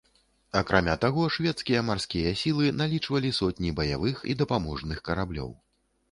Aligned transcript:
Акрамя 0.59 0.93
таго, 1.01 1.25
шведскія 1.33 1.83
марскія 1.89 2.31
сілы 2.43 2.71
налічвалі 2.79 3.31
сотні 3.39 3.73
баявых 3.81 4.23
і 4.33 4.37
дапаможных 4.41 5.03
караблёў. 5.11 5.51